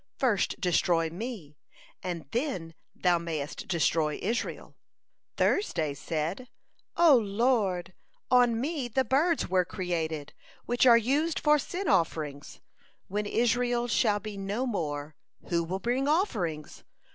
[0.17, 1.59] First destroy me,
[2.01, 4.75] and then Thou mayest destroy Israel."
[5.37, 6.49] Thursday said:
[6.97, 7.93] "O Lord,
[8.31, 10.33] on me the birds were created,
[10.65, 12.61] which are used for sin offerings.
[13.09, 15.15] When Israel shall be no more,
[15.49, 16.83] who will bring offerings?